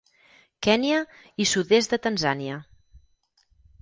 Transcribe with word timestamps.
Kenya 0.67 1.01
i 1.45 1.47
sud-est 1.51 1.93
de 1.97 2.01
Tanzània. 2.07 2.57